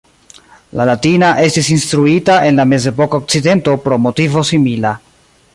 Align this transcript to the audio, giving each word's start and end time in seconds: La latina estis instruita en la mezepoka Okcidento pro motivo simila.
La 0.79 0.85
latina 0.89 1.29
estis 1.49 1.69
instruita 1.75 2.39
en 2.47 2.59
la 2.63 2.67
mezepoka 2.71 3.23
Okcidento 3.25 3.79
pro 3.87 4.03
motivo 4.07 4.47
simila. 4.53 4.99